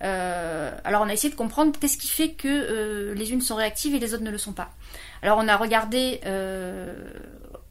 [0.00, 3.98] alors on a essayé de comprendre qu'est-ce qui fait que les unes sont réactives et
[3.98, 4.70] les autres ne le sont pas.
[5.22, 6.20] Alors on a regardé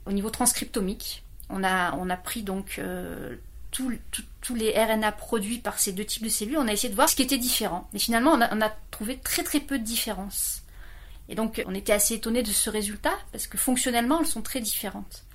[0.05, 2.79] au niveau transcriptomique, on a, on a pris donc
[4.41, 7.09] tous les RNA produits par ces deux types de cellules, on a essayé de voir
[7.09, 7.89] ce qui était différent.
[7.93, 10.61] Et finalement, on a, trouvé très très peu de différences.
[11.29, 14.61] Et donc, on était assez étonné de ce résultat parce que fonctionnellement, elles sont très
[14.61, 15.25] différentes.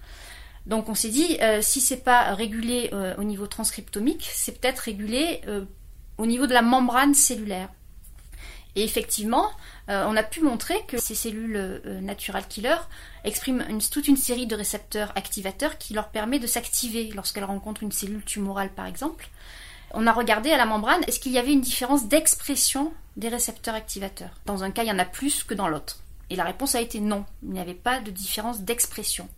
[0.67, 4.81] Donc, on s'est dit, euh, si c'est pas régulé euh, au niveau transcriptomique, c'est peut-être
[4.81, 5.65] régulé euh,
[6.19, 7.71] au niveau de la membrane cellulaire.
[8.77, 9.51] Et effectivement,
[9.89, 12.77] euh, on a pu montrer que ces cellules natural killer
[13.25, 17.91] expriment toute une série de récepteurs activateurs qui leur permet de s'activer lorsqu'elles rencontrent une
[17.91, 19.29] cellule tumorale par exemple.
[19.93, 23.75] On a regardé à la membrane est-ce qu'il y avait une différence d'expression des récepteurs
[23.75, 24.41] activateurs?
[24.47, 25.99] Dans un cas, il y en a plus que dans l'autre.
[26.31, 29.29] Et la réponse a été non, il n'y avait pas de différence d'expression.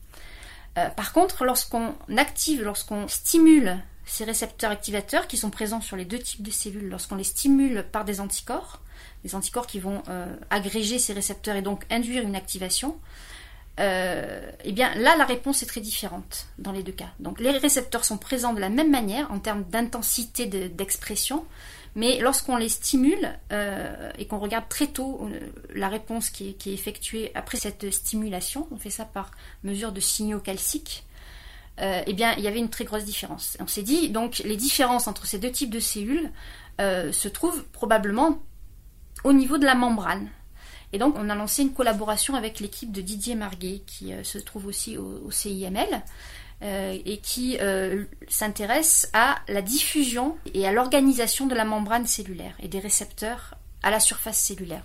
[0.78, 6.04] Euh, par contre, lorsqu'on active, lorsqu'on stimule ces récepteurs activateurs qui sont présents sur les
[6.04, 8.80] deux types de cellules, lorsqu'on les stimule par des anticorps,
[9.24, 12.98] des anticorps qui vont euh, agréger ces récepteurs et donc induire une activation,
[13.80, 17.10] euh, eh bien là la réponse est très différente dans les deux cas.
[17.20, 21.46] Donc les récepteurs sont présents de la même manière en termes d'intensité d'expression,
[21.94, 25.28] mais lorsqu'on les stimule euh, et qu'on regarde très tôt
[25.74, 29.30] la réponse qui est, effectuée après cette stimulation, on fait ça par
[29.64, 31.04] mesure de signaux calciques,
[31.78, 33.56] eh bien il y avait une très grosse différence.
[33.58, 36.30] On s'est dit donc les différences entre ces deux types de cellules
[36.78, 38.38] se trouvent probablement
[39.24, 40.28] au niveau de la membrane.
[40.92, 44.38] Et donc, on a lancé une collaboration avec l'équipe de Didier Marguet, qui euh, se
[44.38, 46.02] trouve aussi au, CIML,
[46.62, 52.54] euh, et qui euh, s'intéresse à la diffusion et à l'organisation de la membrane cellulaire
[52.60, 54.84] et des récepteurs à la surface cellulaire.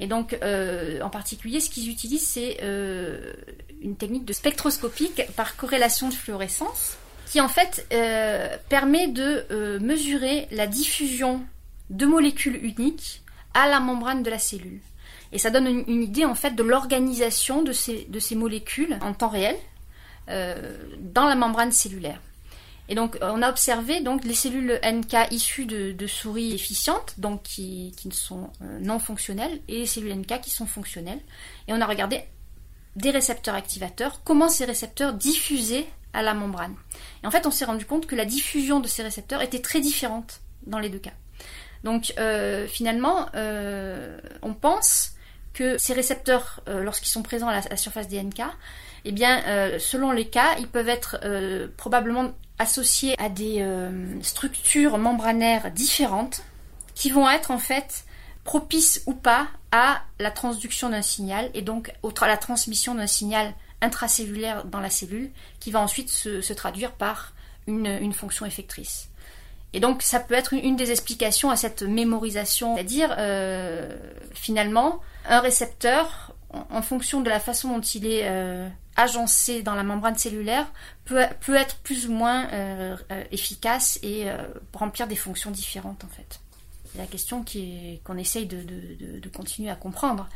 [0.00, 6.14] Et donc, en particulier, ce qu'ils utilisent, c'est une technique de spectroscopique par corrélation de
[6.14, 7.84] fluorescence, qui en fait
[8.68, 11.44] permet de mesurer la diffusion
[11.90, 13.22] de molécules uniques
[13.54, 14.78] à la membrane de la cellule.
[15.32, 19.12] Et ça donne une, idée en fait de l'organisation de ces, de ces molécules en
[19.12, 19.56] temps réel
[20.28, 22.20] euh, dans la membrane cellulaire.
[22.88, 27.94] Et donc on a observé donc les cellules NK issues de, souris efficientes, donc qui,
[27.98, 31.20] qui sont euh, non fonctionnelles, et les cellules NK qui sont fonctionnelles.
[31.66, 32.22] Et on a regardé
[32.96, 36.74] des récepteurs activateurs, comment ces récepteurs diffusaient à la membrane.
[37.22, 39.82] Et en fait on s'est rendu compte que la diffusion de ces récepteurs était très
[39.82, 41.12] différente dans les deux cas.
[41.84, 45.12] Donc euh, finalement, euh, on pense
[45.78, 48.42] ces récepteurs, euh, lorsqu'ils sont présents à la, surface des NK,
[49.04, 49.42] eh bien,
[49.78, 51.20] selon les cas, ils peuvent être
[51.76, 53.64] probablement associés à des
[54.22, 56.42] structures membranaires différentes
[56.94, 58.04] qui vont être en fait
[58.42, 63.54] propices ou pas à la transduction d'un signal et donc à la transmission d'un signal
[63.80, 67.34] intracellulaire dans la cellule qui va ensuite se, traduire par
[67.68, 69.07] une fonction effectrice.
[69.72, 73.94] Et donc ça peut être une des explications à cette mémorisation, c'est-à-dire euh,
[74.32, 79.84] finalement un récepteur, en, fonction de la façon dont il est euh, agencé dans la
[79.84, 80.66] membrane cellulaire,
[81.04, 82.96] peut, peut être plus ou moins euh,
[83.30, 84.26] efficace et
[84.72, 86.40] remplir des fonctions différentes en fait.
[86.90, 87.44] C'est la question
[88.04, 90.26] qu'on essaye de, de, de, continuer à comprendre.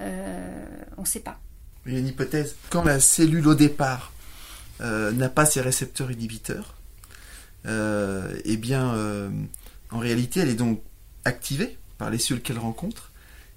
[0.00, 1.38] on ne sait pas.
[1.84, 2.56] Il y a une hypothèse.
[2.70, 4.12] Quand la cellule au départ
[4.80, 6.77] n'a pas ses récepteurs inhibiteurs,
[7.64, 9.30] eh bien, euh,
[9.90, 10.82] en réalité, elle est donc
[11.24, 13.12] activée par les cellules qu'elle rencontre.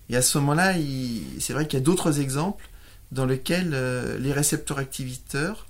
[0.09, 0.73] Et à ce moment-là,
[1.39, 2.69] c'est vrai qu'il y a d'autres exemples
[3.11, 5.67] dans lesquels euh, les récepteurs activiteurs,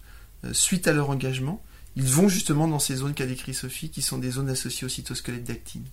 [0.53, 1.61] suite à leur engagement,
[1.95, 4.89] ils vont justement dans ces zones qu'a décrit Sophie, qui sont des zones associées au
[4.89, 5.85] cytosquelette d'actine.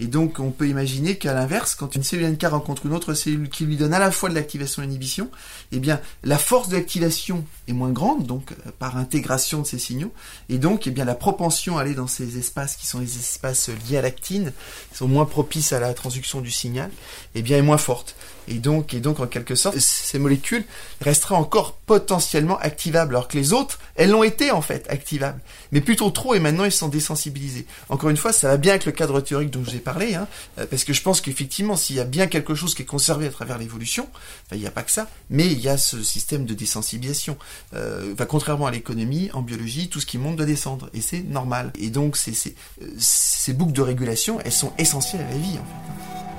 [0.00, 3.48] Et donc, on peut imaginer qu'à l'inverse, quand une cellule NK rencontre une autre cellule
[3.48, 5.28] qui lui donne à la fois de l'activation et de l'inhibition,
[5.72, 9.78] eh bien, la force de l'activation est moins grande, donc euh, par intégration de ces
[9.78, 10.12] signaux,
[10.48, 13.70] et donc, eh bien, la propension à aller dans ces espaces qui sont les espaces
[13.88, 14.52] liés à l'actine,
[14.92, 16.90] qui sont moins propices à la transduction du signal,
[17.34, 18.14] eh bien, est moins forte.
[18.48, 20.64] Et donc, et donc, en quelque sorte, ces molécules
[21.00, 25.40] resteraient encore potentiellement activables, alors que les autres, elles l'ont été en fait activables,
[25.72, 27.66] mais plutôt trop, et maintenant, ils sont désensibilisés.
[27.88, 30.14] Encore une fois, ça va bien avec le cadre théorique dont je vous ai parlé,
[30.14, 30.26] hein,
[30.58, 33.26] euh, parce que je pense qu'effectivement, s'il y a bien quelque chose qui est conservé
[33.26, 34.08] à travers l'évolution,
[34.52, 37.36] il n'y a pas que ça, mais il y a ce système de désensibilisation.
[37.74, 41.72] Euh, contrairement à l'économie, en biologie, tout ce qui monte doit descendre, et c'est normal.
[41.78, 46.37] Et donc, ces, euh, boucles de régulation, elles sont essentielles à la vie, en fait.